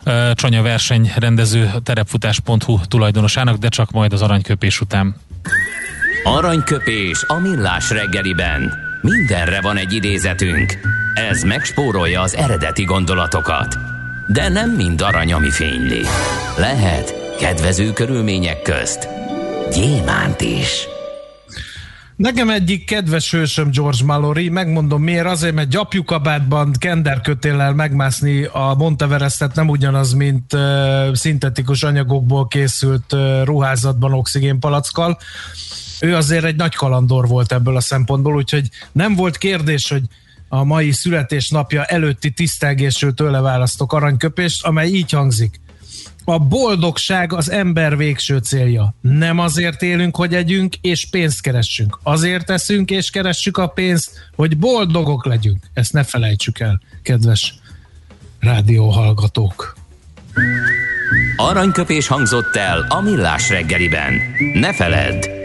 [0.06, 5.16] Uh, Csanya versenyrendező terepfutás.hu tulajdonosának, de csak majd az aranyköpés után.
[6.24, 8.89] Aranyköpés a millás reggeliben.
[9.02, 10.78] Mindenre van egy idézetünk.
[11.14, 13.78] Ez megspórolja az eredeti gondolatokat.
[14.28, 16.02] De nem mind arany, ami fényli.
[16.58, 19.08] Lehet kedvező körülmények közt
[19.72, 20.88] gyémánt is.
[22.16, 29.56] Nekem egyik kedves hősöm George Mallory, megmondom miért, azért, mert gyapjukabátban kenderkötéllel megmászni a Monteverestet
[29.56, 35.18] nem ugyanaz, mint uh, szintetikus anyagokból készült uh, ruházatban oxigénpalackkal.
[36.02, 40.04] Ő azért egy nagy kalandor volt ebből a szempontból, úgyhogy nem volt kérdés, hogy
[40.48, 45.60] a mai születésnapja előtti tisztelgésről tőle választok aranyköpést, amely így hangzik.
[46.24, 48.96] A boldogság az ember végső célja.
[49.02, 52.00] Nem azért élünk, hogy együnk és pénzt keressünk.
[52.04, 55.64] Azért teszünk és keressük a pénzt, hogy boldogok legyünk.
[55.74, 57.54] Ezt ne felejtsük el, kedves
[58.40, 59.78] rádióhallgatók.
[61.36, 64.14] Aranyköpés hangzott el a millás reggeliben.
[64.54, 65.39] Ne feledd,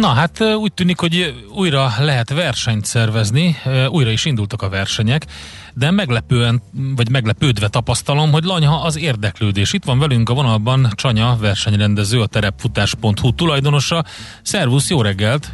[0.00, 3.56] Na hát úgy tűnik, hogy újra lehet versenyt szervezni,
[3.88, 5.26] újra is indultak a versenyek,
[5.74, 6.62] de meglepően,
[6.96, 9.72] vagy meglepődve tapasztalom, hogy lanyha az érdeklődés.
[9.72, 14.04] Itt van velünk a vonalban Csanya, versenyrendező, a terepfutás.hu tulajdonosa.
[14.42, 15.52] Szervusz, jó reggelt!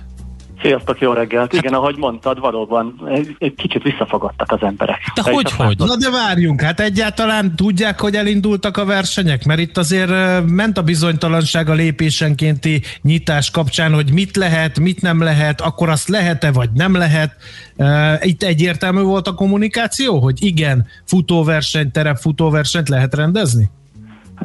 [0.62, 1.52] Sziasztok, jó reggelt!
[1.52, 4.98] Igen, ahogy mondtad, valóban egy, kicsit visszafogadtak az emberek.
[5.14, 5.78] De hogy, hogy?
[5.78, 9.44] Na de várjunk, hát egyáltalán tudják, hogy elindultak a versenyek?
[9.44, 10.10] Mert itt azért
[10.46, 16.08] ment a bizonytalanság a lépésenkénti nyitás kapcsán, hogy mit lehet, mit nem lehet, akkor azt
[16.08, 17.36] lehet-e, vagy nem lehet.
[18.20, 23.70] Itt egyértelmű volt a kommunikáció, hogy igen, futóverseny, terepfutóversenyt lehet rendezni?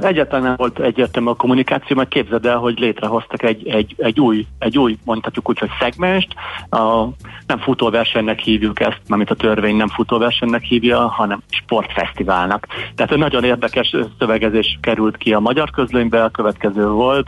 [0.01, 4.45] Egyáltalán nem volt egyértelmű a kommunikáció, mert képzeld el, hogy létrehoztak egy, egy, egy, új,
[4.59, 6.27] egy új, mondhatjuk úgy, hogy szegmest.
[6.69, 7.07] A,
[7.47, 12.67] nem futóversenynek hívjuk ezt, mármint a törvény nem futóversenynek hívja, hanem sportfesztiválnak.
[12.95, 17.27] Tehát egy nagyon érdekes szövegezés került ki a magyar közlönybe, a következő volt,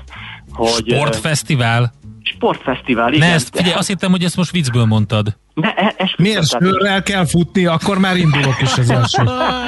[0.54, 0.94] hogy...
[0.94, 1.92] Sportfesztivál?
[2.36, 3.28] Sportfesztivál, igen.
[3.28, 5.38] Ne, ezt, figyelj, azt hittem, hogy ezt most viccből mondtad.
[5.54, 9.24] Ne, e, Miért sörrel kell futni, akkor már indulok is az első.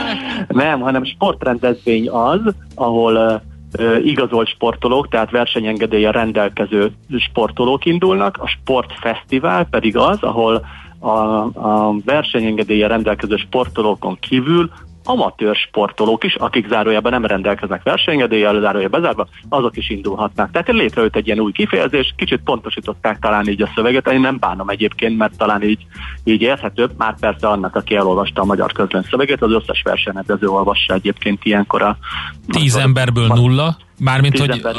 [0.47, 2.41] Nem, hanem sportrendezvény az,
[2.75, 3.41] ahol
[3.77, 10.65] uh, igazolt sportolók, tehát versenyengedélye rendelkező sportolók indulnak, a sportfesztivál pedig az, ahol
[10.99, 11.09] a,
[11.43, 14.71] a versenyengedélye rendelkező sportolókon kívül
[15.09, 20.51] amatőr sportolók is, akik zárójában nem rendelkeznek versenyedéllyel, zárója bezárva, azok is indulhatnak.
[20.51, 24.69] Tehát létrejött egy ilyen új kifejezés, kicsit pontosították talán így a szöveget, én nem bánom
[24.69, 25.85] egyébként, mert talán így,
[26.23, 30.93] így érthetőbb, már persze annak, aki elolvasta a magyar közlön szöveget, az összes versenydező olvassa
[30.93, 31.97] egyébként ilyenkor a...
[32.47, 33.77] Tíz emberből nulla?
[33.99, 34.69] Mármint, hogy a,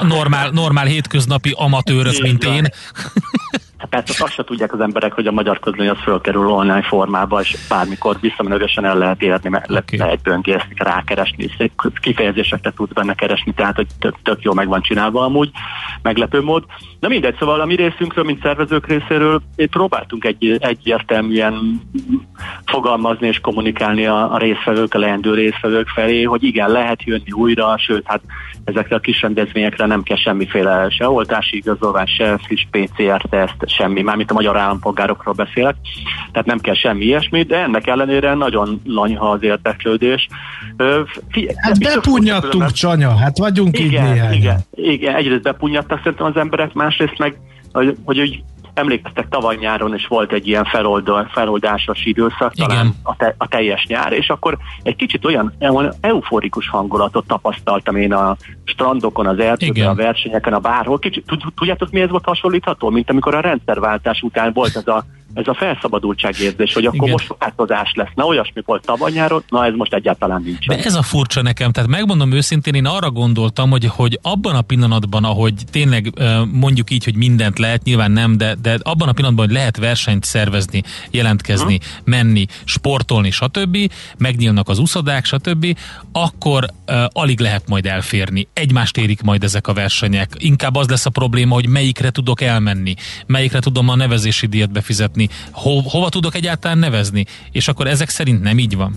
[0.00, 2.66] a, normál, normál hétköznapi amatőrök, mint én.
[3.90, 7.40] Hát persze azt se tudják az emberek, hogy a magyar közlöny az fölkerül online formába,
[7.40, 9.98] és bármikor visszamenőlegesen el lehet érni, mert okay.
[9.98, 11.50] lehet böngészni, rákeresni,
[12.00, 15.50] kifejezéseket tudsz benne keresni, tehát hogy tök, tök jó meg van csinálva amúgy,
[16.02, 16.64] meglepő mód.
[17.00, 21.80] De mindegy, szóval a mi részünkről, mint szervezők részéről próbáltunk egy, egyértelműen
[22.64, 27.78] fogalmazni és kommunikálni a, a részvevők, a leendő részvevők felé, hogy igen, lehet jönni újra,
[27.78, 28.20] sőt, hát
[28.64, 34.30] ezekre a kis rendezvényekre nem kell semmiféle se oltási igazolvány, se friss PCR-teszt, semmi, mármint
[34.30, 35.76] a magyar állampolgárokról beszélek,
[36.32, 40.28] tehát nem kell semmi ilyesmi, de ennek ellenére nagyon lanyha az érdeklődés.
[41.28, 44.34] Fie, hát bepunyattunk, Csanya, hát vagyunk igen, így néhány.
[44.34, 47.36] Igen, igen, egyrészt bepunyattak szerintem az emberek, másrészt meg,
[47.72, 48.42] hogy, hogy
[48.76, 52.68] emlékeztek tavaly nyáron is volt egy ilyen feloldal, feloldásos időszak, Igen.
[52.68, 55.54] talán a, te, a teljes nyár, és akkor egy kicsit olyan
[56.00, 60.98] euforikus hangulatot tapasztaltam én a strandokon, az erdőben, a versenyeken, a bárhol.
[60.98, 62.90] Kicsit, tudjátok, mi ez volt hasonlítható?
[62.90, 65.04] Mint amikor a rendszerváltás után volt ez a
[65.36, 67.10] ez a felszabadultságérzés, hogy akkor Igen.
[67.10, 68.08] most változás lesz.
[68.14, 70.66] Na olyasmi volt tavaly nyáron, na ez most egyáltalán nincs.
[70.66, 74.62] De ez a furcsa nekem, tehát megmondom őszintén, én arra gondoltam, hogy, hogy abban a
[74.62, 76.12] pillanatban, ahogy tényleg
[76.52, 80.24] mondjuk így, hogy mindent lehet, nyilván nem, de, de abban a pillanatban, hogy lehet versenyt
[80.24, 82.02] szervezni, jelentkezni, hmm.
[82.04, 83.76] menni, sportolni, stb.,
[84.18, 85.78] megnyílnak az uszodák, stb.,
[86.12, 88.48] akkor uh, alig lehet majd elférni.
[88.52, 90.30] Egymást érik majd ezek a versenyek.
[90.38, 92.94] Inkább az lesz a probléma, hogy melyikre tudok elmenni,
[93.26, 97.24] melyikre tudom a nevezési díjat befizetni, Ho, hova tudok egyáltalán nevezni?
[97.52, 98.92] És akkor ezek szerint nem így van?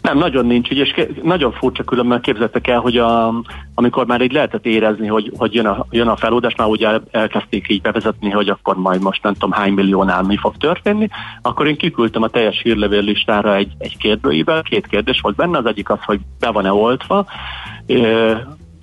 [0.00, 3.34] Nem, nagyon nincs, és nagyon furcsa különben képzettek el, hogy a,
[3.74, 7.02] amikor már így lehetett érezni, hogy, hogy jön, a, jön a feloldás, már ugye el,
[7.10, 11.08] elkezdték így bevezetni, hogy akkor majd most nem tudom hány milliónál mi fog történni,
[11.42, 15.66] akkor én kiküldtem a teljes hírlevél listára egy, egy kérdőível, két kérdés volt benne, az
[15.66, 17.26] egyik az, hogy be van-e oltva,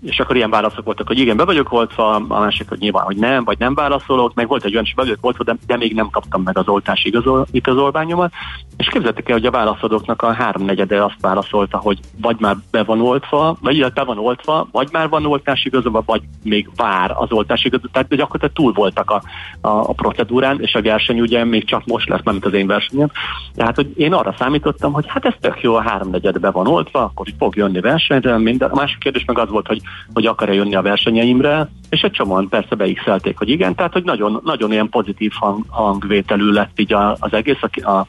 [0.04, 3.18] és akkor ilyen válaszok voltak, hogy igen, be vagyok oltva, a másik, hogy nyilván, hogy
[3.18, 5.94] nem, vagy nem válaszolok, meg volt egy olyan, hogy be vagyok oltva, de, de még
[5.94, 8.32] nem kaptam meg az oltási igazol, igazolványomat,
[8.78, 13.02] és képzeltek el, hogy a válaszadóknak a háromnegyede azt válaszolta, hogy vagy már be van
[13.02, 17.32] oltva, vagy illetve be van oltva, vagy már van oltási igazolva, vagy még vár az
[17.32, 19.22] oltási igazolva, tehát gyakorlatilag túl voltak a,
[19.62, 23.12] a, a procedúrán, és a verseny ugye még csak most lesz, mint az én versenyem.
[23.56, 27.04] Tehát, hogy én arra számítottam, hogy hát ez tök jó, a háromnegyede be van oltva,
[27.04, 28.70] akkor fog jönni versenyre, minden.
[28.70, 29.82] A másik kérdés meg az volt, hogy
[30.14, 34.42] hogy akar-e jönni a versenyeimre, és egy csomóan persze beixelték, hogy igen, tehát hogy nagyon,
[34.44, 38.08] nagyon ilyen pozitív hang, hangvételű lett így a, az egész a, a,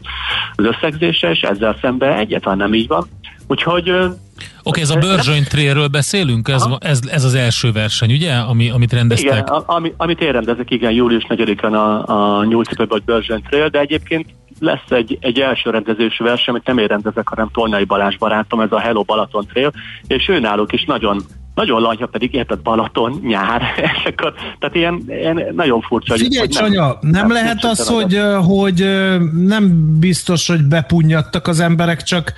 [0.55, 3.07] az összegzése, és ezzel szemben egyáltalán nem így van.
[3.47, 8.33] Úgyhogy Oké, okay, ez a Börzsöny Trailről beszélünk, ez, ez, ez az első verseny, ugye,
[8.33, 9.31] ami, amit rendeztek?
[9.31, 13.79] Igen, ami, amit én rendezek, igen, július 4-án a, a 8 vagy Börzsöny Trail, de
[13.81, 14.27] egyébként
[14.61, 18.73] lesz egy, egy első rendezésű verseny, amit nem én rendezek, hanem Tolnai Balázs barátom, ez
[18.73, 19.73] a Hello Balaton Trail,
[20.07, 21.23] és ő náluk is nagyon
[21.55, 23.62] nagyon lanyha pedig érted Balaton, nyár,
[23.97, 26.14] és akkor, tehát ilyen, ilyen nagyon furcsa.
[26.14, 28.85] Figyelj, hogy Csanya, nem, nem lehet az, hogy, hogy
[29.33, 32.33] nem biztos, hogy bepunnyadtak az emberek, csak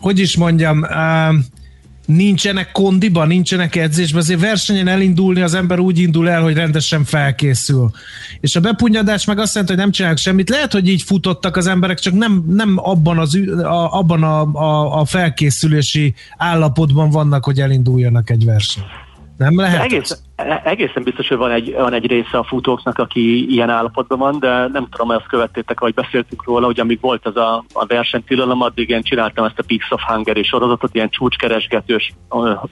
[0.00, 0.86] hogy is mondjam,
[2.08, 7.90] nincsenek kondiba, nincsenek edzésben, azért versenyen elindulni az ember úgy indul el, hogy rendesen felkészül.
[8.40, 10.48] És a bepunyadás meg azt jelenti, hogy nem csinálnak semmit.
[10.48, 15.00] Lehet, hogy így futottak az emberek, csak nem, nem abban, az, a, abban a, a,
[15.00, 18.84] a felkészülési állapotban vannak, hogy elinduljanak egy verseny.
[19.38, 19.84] Nem lehet?
[19.84, 20.22] Egész,
[20.64, 24.48] egészen biztos, hogy van egy, van egy része a futóknak, aki ilyen állapotban van, de
[24.48, 28.62] nem tudom, hogy azt követtétek, vagy beszéltünk róla, hogy amíg volt az a, a versenytilalom,
[28.62, 32.12] addig én csináltam ezt a Peaks of Hungary sorozatot, ilyen csúcskeresgetős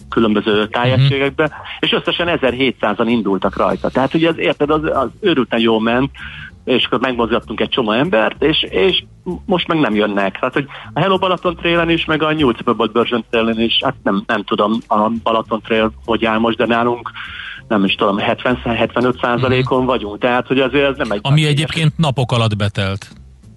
[0.09, 1.63] különböző tájegységekbe, mm-hmm.
[1.81, 3.89] és összesen 1700-an indultak rajta.
[3.89, 6.11] Tehát ugye az, érted, az, az őrülten jó ment,
[6.67, 9.05] és akkor megmozgattunk egy csomó embert, és, és
[9.45, 10.39] most meg nem jönnek.
[10.41, 14.23] Hát, hogy a Hello Balaton Trailen is, meg a Nyúlc Börzsön Trailen is, hát nem,
[14.27, 17.11] nem tudom a Balaton Trail hogy áll most, de nálunk
[17.69, 19.87] nem is tudom, 70-75 százalékon mm.
[19.87, 21.21] vagyunk, tehát hogy azért ez nem egy...
[21.23, 23.09] Ami egyébként napok alatt betelt.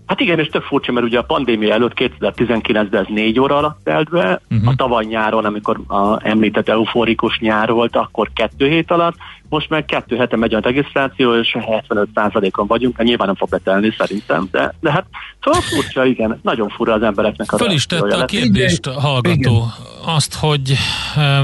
[0.06, 3.80] Hát igen, és tök furcsa, mert ugye a pandémia előtt 2019-ben ez négy óra alatt
[3.84, 4.70] telt be, uh-huh.
[4.70, 9.16] a tavaly nyáron, amikor a említett euforikus nyár volt, akkor kettő hét alatt,
[9.50, 13.94] most meg kettő hete megy a regisztráció, és 75%-on vagyunk, hát nyilván nem fog betelni
[13.98, 15.06] szerintem, de, de hát
[15.44, 19.36] szóval furcsa, igen, nagyon fura az embereknek a Föl is tette a kérdést a hallgató,
[19.36, 20.16] igen.
[20.16, 20.74] azt, hogy,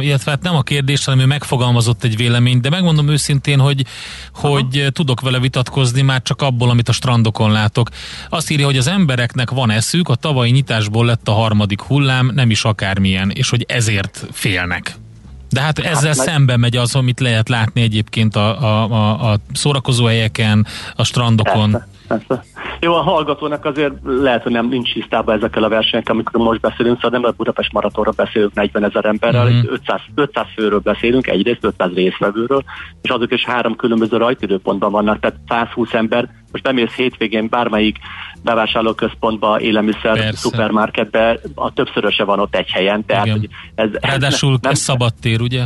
[0.01, 3.85] illetve hát nem a kérdést, hanem ő megfogalmazott egy véleményt, de megmondom őszintén, hogy,
[4.33, 4.89] hogy Aha.
[4.89, 7.89] tudok vele vitatkozni már csak abból, amit a strandokon látok.
[8.29, 12.49] Azt írja, hogy az embereknek van eszük, a tavalyi nyitásból lett a harmadik hullám, nem
[12.49, 14.95] is akármilyen, és hogy ezért félnek.
[15.49, 19.37] De hát ezzel hát, szembe megy az, amit lehet látni egyébként a, a, a, a
[19.53, 21.71] szórakozóhelyeken, a strandokon.
[21.71, 22.43] Persze, persze.
[22.79, 26.95] Jó, a hallgatónak azért lehet, hogy nem nincs tisztában ezekkel a versenyekkel, amikor most beszélünk,
[26.95, 29.67] szóval nem a Budapest maratonra beszélünk 40 ezer emberrel, mm-hmm.
[29.67, 32.63] 500, 500 főről beszélünk, egyrészt 500 részvevőről,
[33.01, 37.97] és azok is három különböző rajtidőpontban vannak, tehát 120 ember, most bemész hétvégén bármelyik
[38.45, 40.37] bevásárlóközpontba, élelmiszer, Persze.
[40.37, 43.05] szupermarketbe, a többszöröse van ott egy helyen.
[43.05, 45.63] Tehát, hogy ez, Ráadásul ez, nem, ez szabadtér, ugye?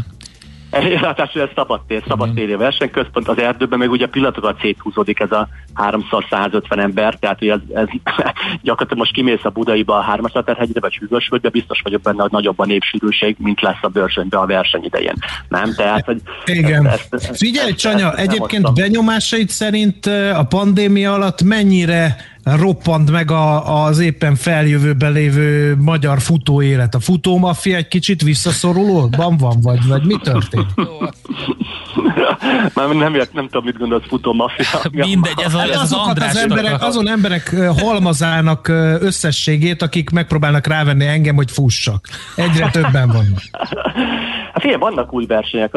[1.02, 7.16] Ráadásul ez szabadtér, szabadtéri versenyközpont, az erdőben meg ugye pillanatokat széthúzódik ez a 3x150 ember,
[7.20, 7.88] tehát ez, ez
[8.64, 12.66] gyakorlatilag most kimész a Budaiba a Hármasláterhegyre vagy Hűvösvölgybe, biztos vagyok benne, hogy nagyobb a
[12.66, 15.16] népsűrűség, mint lesz a bőrsönybe a verseny idején.
[15.48, 15.74] Nem?
[15.76, 16.88] Tehát, hogy Igen.
[16.88, 22.16] Ezt, ezt, Figyelj, ezt, Csanya, ezt egyébként benyomásait szerint a pandémia alatt mennyire
[22.58, 26.96] roppant meg a, az éppen feljövőben lévő magyar futóélet.
[26.96, 30.68] A futómafia egy kicsit visszaszorulóban van, vagy, vagy mi történt?
[32.74, 34.66] Már nem, nem, nem tudom, mit gondolsz futómafia.
[34.92, 38.68] Mindegy, ez, a, ez az, az, az emberek, azon emberek halmazának
[39.00, 42.08] összességét, akik megpróbálnak rávenni engem, hogy fussak.
[42.36, 43.42] Egyre többen vannak.
[44.54, 45.72] Hát figyelj, vannak új versenyek,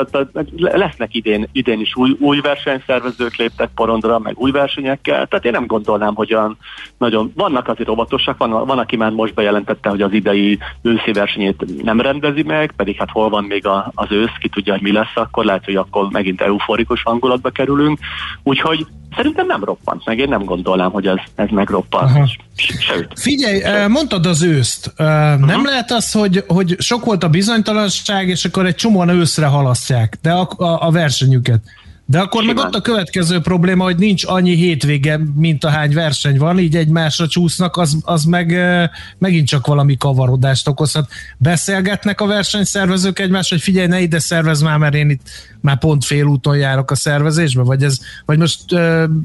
[0.57, 5.67] lesznek idén, idén is új, új versenyszervezők léptek porondra, meg új versenyekkel, tehát én nem
[5.67, 6.57] gondolnám, hogy olyan
[6.99, 11.83] nagyon, vannak azért óvatosak, van, van, aki már most bejelentette, hogy az idei őszi versenyét
[11.83, 14.93] nem rendezi meg, pedig hát hol van még a, az ősz, ki tudja, hogy mi
[14.93, 17.99] lesz akkor, lehet, hogy akkor megint euforikus hangulatba kerülünk,
[18.43, 22.29] úgyhogy Szerintem nem roppant meg, én nem gondolnám, hogy ez, ez megroppan.
[22.57, 23.13] Sőt.
[23.15, 24.93] Figyelj, mondtad az őszt.
[24.97, 25.65] Nem uh-huh.
[25.65, 30.33] lehet az, hogy, hogy sok volt a bizonytalanság, és akkor egy csomóan őszre halasztják, de
[30.33, 31.61] a, a, a versenyüket.
[32.07, 32.57] De akkor Simán.
[32.57, 36.77] meg ott a következő probléma, hogy nincs annyi hétvége, mint a hány verseny van, így
[36.77, 38.57] egymásra csúsznak, az, az meg
[39.19, 41.11] megint csak valami kavarodást okozhat.
[41.39, 45.29] Beszélgetnek a versenyszervezők egymás, hogy figyelj, ne ide szervez már, mert én itt
[45.61, 48.65] már pont félúton járok a szervezésbe, vagy, ez, vagy most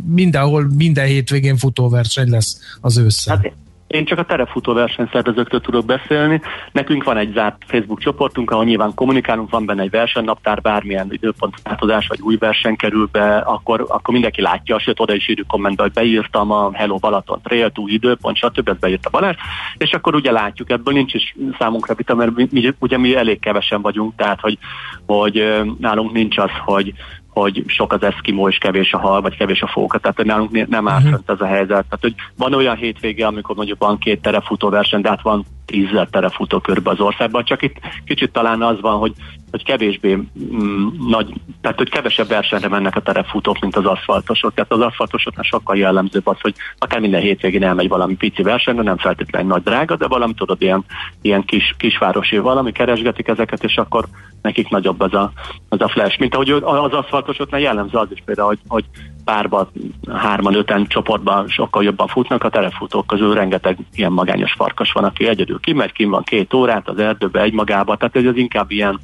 [0.07, 3.35] mindenhol, minden hétvégén futóverseny lesz az ősszel?
[3.35, 3.53] Hát
[3.87, 6.41] én csak a terefutó versenyszervezőktől tudok beszélni.
[6.71, 12.07] Nekünk van egy zárt Facebook csoportunk, ahol nyilván kommunikálunk, van benne egy versenynaptár, bármilyen időpontváltozás
[12.07, 15.91] vagy új verseny kerül be, akkor, akkor mindenki látja, sőt oda is írjuk kommentbe, hogy
[15.91, 18.69] beírtam a Hello Balaton Trail, új időpont, stb.
[18.69, 19.35] ezt beírta Balázs,
[19.77, 23.81] és akkor ugye látjuk, ebből nincs is számunkra vita, mert mi, ugye mi elég kevesen
[23.81, 24.57] vagyunk, tehát hogy,
[25.05, 26.93] hogy nálunk nincs az, hogy
[27.41, 30.87] hogy sok az eszkimó és kevés a hal, vagy kevés a fóka, tehát nálunk nem
[30.87, 31.19] áll uh-huh.
[31.25, 31.67] ez a helyzet.
[31.67, 36.07] Tehát, hogy van olyan hétvége, amikor mondjuk van két terefutó verseny, de hát van tízzel
[36.07, 39.13] terefutó körbe az országban, csak itt kicsit talán az van, hogy,
[39.51, 44.53] hogy kevésbé mm, nagy, tehát hogy kevesebb versenyre mennek a terefutók, mint az aszfaltosok.
[44.53, 48.97] Tehát az aszfaltosoknál sokkal jellemzőbb az, hogy akár minden hétvégén elmegy valami pici versenyre, nem
[48.97, 50.85] feltétlenül nagy drága, de valami tudod, ilyen,
[51.21, 54.05] ilyen kis, kisvárosi valami, keresgetik ezeket, és akkor
[54.41, 55.31] nekik nagyobb az a,
[55.69, 56.19] az a flash.
[56.19, 58.85] Mint ahogy az aszfaltosoknál jellemző az is például, hogy, hogy
[59.23, 59.69] párban,
[60.13, 65.27] hárman, öten csoportban sokkal jobban futnak, a telefutók közül rengeteg ilyen magányos farkas van, aki
[65.27, 68.99] egyedül kimegy, kim van két órát az erdőbe egymagába, tehát ez az inkább ilyen,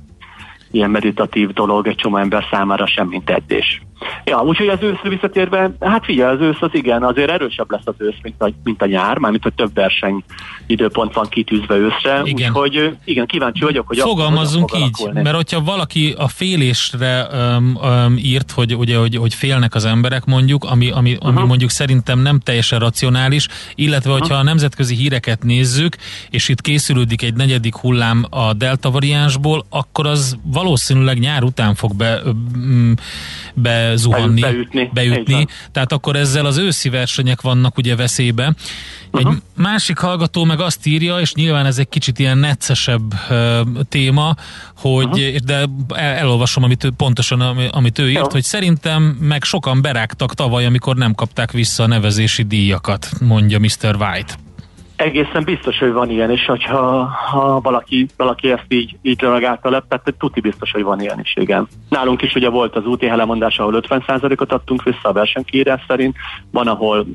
[0.74, 3.82] ilyen meditatív dolog egy csomó ember számára sem, mint edzés.
[4.24, 7.96] Ja, úgyhogy az őszre visszatérve, hát figyelj, az ősz az igen, azért erősebb lesz az
[7.98, 10.24] ősz, mint a, mint a nyár, mármint hogy több verseny
[10.68, 12.50] időpont van kitűzve őszre, igen.
[12.50, 15.22] úgyhogy igen, kíváncsi vagyok, hogy Fogalmazzunk akkor, így, alakulni.
[15.22, 20.26] mert hogyha valaki a félésre um, um, írt, hogy, ugye, hogy, hogy félnek az emberek
[20.26, 21.48] mondjuk, ami, ami, ami uh-huh.
[21.48, 24.40] mondjuk szerintem nem teljesen racionális, illetve hogyha uh-huh.
[24.40, 25.96] a nemzetközi híreket nézzük,
[26.30, 31.96] és itt készülődik egy negyedik hullám a delta variánsból, akkor az valószínűleg nyár után fog
[31.96, 32.22] be,
[33.54, 34.90] be zuhanni, beütni.
[34.94, 35.48] beütni.
[35.72, 38.54] Tehát akkor ezzel az őszi versenyek vannak ugye veszélybe.
[39.12, 39.42] Egy uh-huh.
[39.56, 44.36] másik hallgató meg azt írja, és nyilván ez egy kicsit ilyen neccesebb uh, téma,
[44.78, 45.36] hogy, uh-huh.
[45.36, 48.28] de el, elolvasom amit ő, pontosan, amit ő írt, Jó.
[48.30, 53.96] hogy szerintem meg sokan berágtak tavaly, amikor nem kapták vissza a nevezési díjakat, mondja Mr.
[54.00, 54.34] White.
[55.04, 59.84] Egészen biztos, hogy van ilyen, és hogyha ha valaki, valaki ezt így, így reagálta le,
[59.88, 61.68] tehát tuti biztos, hogy van ilyen is, igen.
[61.90, 66.16] Nálunk is ugye volt az úti lemondás, ahol 50%-ot adtunk vissza a versenykírás szerint,
[66.52, 67.06] van, ahol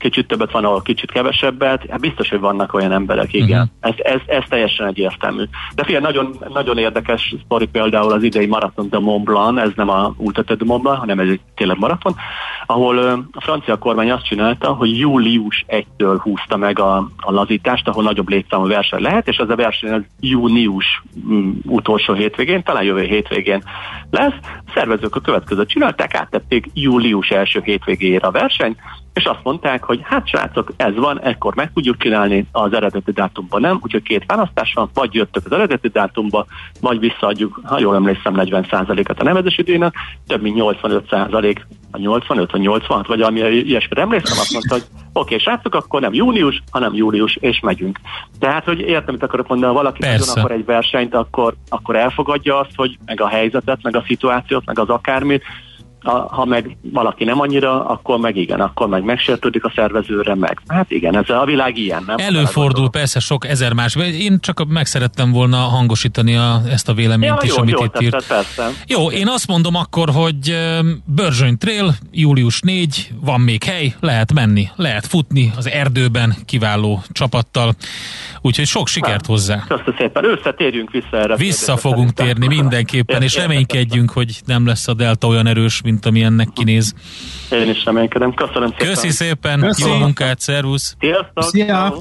[0.00, 3.70] kicsit többet, van, ahol kicsit kevesebbet, hát biztos, hogy vannak olyan emberek, igen.
[3.80, 3.98] Uh-huh.
[3.98, 5.42] Ez, ez, ez teljesen egyértelmű.
[5.74, 9.88] De figyelj, nagyon, nagyon érdekes sztori például az idei maraton de Mont Blanc, ez nem
[9.88, 12.14] a Ultra de Mont Blanc, hanem ez egy tényleg maraton,
[12.66, 12.98] ahol
[13.32, 18.28] a francia kormány azt csinálta, hogy július 1-től húzta meg a, a lazítást, ahol nagyobb
[18.28, 23.62] létszámú verseny lehet, és az a verseny az június mm, utolsó hétvégén, talán jövő hétvégén
[24.10, 24.34] lesz.
[24.42, 28.78] A szervezők a következőt csinálták, áttették július első hétvégére a versenyt,
[29.12, 33.60] és azt mondták, hogy hát srácok, ez van, ekkor meg tudjuk csinálni, az eredeti dátumban
[33.60, 36.46] nem, úgyhogy két választás van, vagy jöttök az eredeti dátumba,
[36.80, 39.94] vagy visszaadjuk, ha jól emlékszem, 40%-at a nevezési díjnak,
[40.26, 41.56] több mint 85%
[41.90, 46.00] a 85 vagy 86, vagy ami ilyesmire emlékszem, azt mondta, hogy oké, okay, srácok, akkor
[46.00, 48.00] nem június, hanem július, és megyünk.
[48.38, 52.58] Tehát, hogy értem, mit akarok mondani, ha valaki nagyon akar egy versenyt, akkor, akkor elfogadja
[52.58, 55.44] azt, hogy meg a helyzetet, meg a szituációt, meg az akármit,
[56.02, 60.60] a, ha meg valaki nem annyira, akkor meg igen, akkor meg megsértődik a szervezőre, meg.
[60.66, 62.16] Hát igen, ez a világ ilyen, nem?
[62.18, 63.96] Előfordul persze sok ezer más.
[63.96, 67.84] Én csak meg szerettem volna hangosítani a, ezt a véleményt ja, is, jó, amit jó,
[67.84, 68.26] itt írt.
[68.26, 68.70] Persze.
[68.86, 70.56] Jó, én azt mondom akkor, hogy
[71.04, 77.74] Börzsöny Trail, július 4, van még hely, lehet menni, lehet futni az erdőben kiváló csapattal.
[78.40, 79.64] Úgyhogy sok sikert hát, hozzá.
[79.68, 81.36] Köszönöm szépen, összetérjünk vissza erre.
[81.36, 86.22] Vissza fogunk térni mindenképpen, és reménykedjünk, hogy nem lesz a delta olyan erős, mint ami
[86.22, 86.94] ennek kinéz.
[87.50, 88.34] Én is reménykedem.
[88.34, 88.86] Köszönöm szépen.
[88.86, 89.82] Köszi szépen, Köszi.
[89.82, 90.96] jó munkát, szervusz.
[91.00, 91.44] Sziasztok.
[91.44, 91.94] Szia.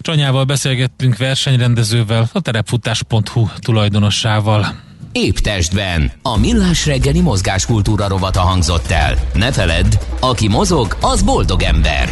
[0.00, 4.66] Csanyával beszélgettünk versenyrendezővel, a terepfutás.hu tulajdonossával.
[5.12, 6.12] Épp testben.
[6.22, 9.14] A millás reggeli mozgáskultúra rovata hangzott el.
[9.34, 12.08] Ne feledd, aki mozog, az boldog ember.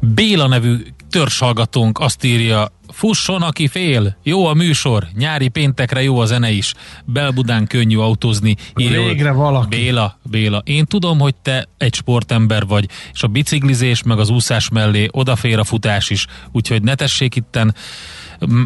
[0.00, 0.76] Béla nevű
[1.14, 4.16] törzshallgatónk azt írja, Fusson, aki fél!
[4.22, 6.74] Jó a műsor, nyári péntekre jó a zene is.
[7.04, 8.56] Belbudán könnyű autózni.
[8.76, 9.76] Írja, Végre valaki.
[9.76, 14.68] Béla, Béla, én tudom, hogy te egy sportember vagy, és a biciklizés meg az úszás
[14.68, 17.74] mellé odafér a futás is, úgyhogy ne tessék itten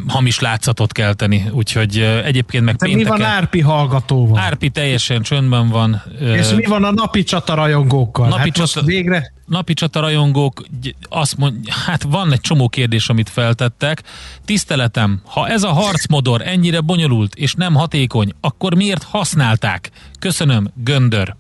[0.07, 3.13] hamis látszatot kelteni, úgyhogy egyébként meg De pénteken...
[3.13, 4.39] mi van Árpi hallgatóval?
[4.39, 6.03] Árpi teljesen csöndben van.
[6.21, 8.29] És mi van a napi csata rajongókkal?
[8.29, 9.33] Napi, hát csata, végre...
[9.47, 10.63] napi csata rajongók
[11.09, 14.03] azt mond, hát van egy csomó kérdés, amit feltettek.
[14.45, 19.91] Tiszteletem, ha ez a harcmodor ennyire bonyolult és nem hatékony, akkor miért használták?
[20.19, 21.35] Köszönöm, Göndör.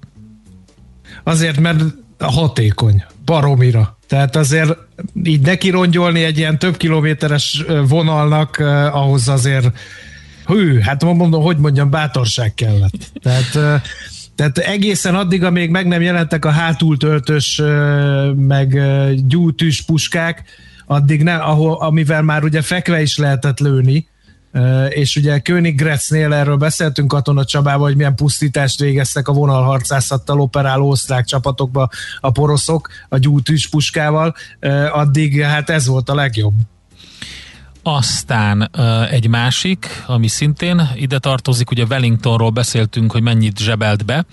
[1.24, 1.82] Azért, mert
[2.18, 3.97] hatékony, baromira.
[4.08, 4.76] Tehát azért
[5.22, 8.56] így neki rongyolni egy ilyen több kilométeres vonalnak,
[8.92, 9.70] ahhoz azért
[10.48, 13.10] hű, hát mondom, hogy mondjam, bátorság kellett.
[13.22, 13.82] Tehát, eh,
[14.34, 18.80] tehát egészen addig, amíg meg nem jelentek a hátultöltös, eh, meg
[19.26, 20.44] gyújtűs puskák,
[20.86, 24.06] addig nem, ahol, amivel már ugye fekve is lehetett lőni,
[24.88, 31.24] és ugye Königgrätznél erről beszéltünk Katona Csabával, hogy milyen pusztítást végeztek a vonalharcászattal operáló osztrák
[31.24, 31.88] csapatokba
[32.20, 34.34] a poroszok a gyújtűs puskával,
[34.92, 36.54] addig hát ez volt a legjobb.
[37.82, 38.70] Aztán
[39.10, 44.24] egy másik, ami szintén ide tartozik, ugye Wellingtonról beszéltünk, hogy mennyit zsebelt be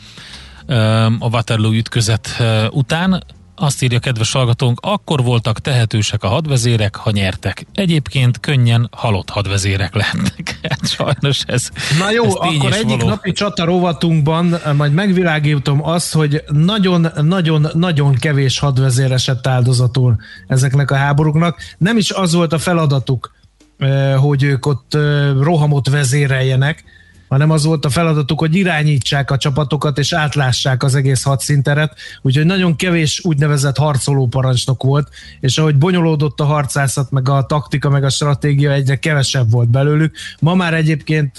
[1.19, 2.29] a Waterloo ütközet
[2.69, 3.23] után.
[3.55, 7.65] Azt írja kedves hallgatónk, akkor voltak tehetősek a hadvezérek, ha nyertek.
[7.73, 10.53] Egyébként könnyen halott hadvezérek lehetnek.
[10.69, 13.09] Hát sajnos ez Na jó, ez akkor egyik való.
[13.09, 20.15] napi csata rovatunkban majd megvilágítom azt, hogy nagyon-nagyon-nagyon kevés hadvezér esett áldozatul
[20.47, 21.57] ezeknek a háborúknak.
[21.77, 23.33] Nem is az volt a feladatuk,
[23.77, 26.83] eh, hogy ők ott eh, rohamot vezéreljenek,
[27.27, 32.45] hanem az volt a feladatuk, hogy irányítsák a csapatokat és átlássák az egész hadszinteret, úgyhogy
[32.45, 35.09] nagyon kevés úgynevezett harcoló parancsnok volt,
[35.39, 40.15] és ahogy bonyolódott a harcászat, meg a taktika, meg a stratégia, egyre kevesebb volt belőlük.
[40.39, 41.35] Ma már egyébként,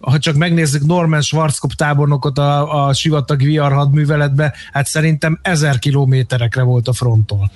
[0.00, 6.62] ha csak megnézzük Norman Schwarzkopf tábornokot a, a sivatag VR hadműveletbe, hát szerintem ezer kilométerekre
[6.62, 7.50] volt a fronttól.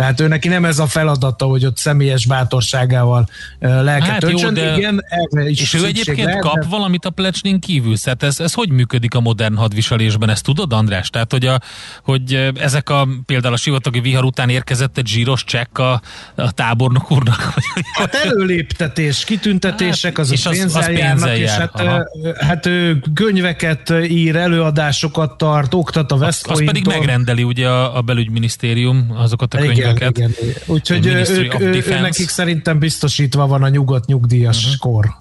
[0.00, 3.28] Tehát ő neki nem ez a feladata, hogy ott személyes bátorságával
[3.58, 4.56] lelket hát öntsön.
[4.56, 4.76] Jó, de...
[4.76, 5.04] Igen,
[5.46, 6.66] is és ő egyébként lehet, kap de...
[6.68, 7.98] valamit a plecsnin kívül?
[7.98, 10.28] Tehát ez, ez hogy működik a modern hadviselésben?
[10.28, 11.10] Ezt tudod, András?
[11.10, 11.60] Tehát, hogy, a,
[12.02, 16.02] hogy ezek a például a sivatagi vihar után érkezett egy zsíros csekk a,
[16.34, 17.54] a tábornok úrnak?
[17.92, 21.70] Hát előléptetés, kitüntetések, az hát, pénzzel, az, az járnak, és jár.
[21.74, 22.08] hát,
[22.40, 28.00] hát ő könyveket ír, előadásokat tart, oktat a West Azt pedig megrendeli ugye a, a
[28.00, 30.32] belügyminisztérium azokat a könyveket igen, igen.
[30.66, 34.78] Úgyhogy ők, ő, ő, nekik szerintem biztosítva van a nyugodt nyugdíjas uh-huh.
[34.78, 35.18] kor.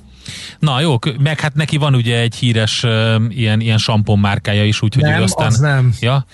[0.59, 4.82] Na jó, meg hát neki van ugye egy híres uh, ilyen, ilyen sampon márkája is,
[4.82, 5.47] úgyhogy nem, aztán...
[5.47, 5.93] az nem.
[5.99, 6.26] Ja?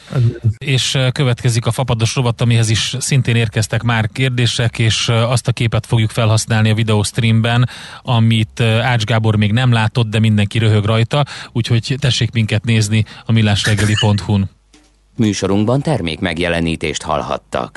[0.58, 5.48] És uh, következik a fapados rovat, amihez is szintén érkeztek már kérdések, és uh, azt
[5.48, 7.70] a képet fogjuk felhasználni a videostreamben,
[8.02, 13.06] amit uh, Ács Gábor még nem látott, de mindenki röhög rajta, úgyhogy tessék minket nézni
[13.26, 14.50] a millásreggeli.hu-n.
[15.18, 17.74] Műsorunkban termék megjelenítést hallhattak.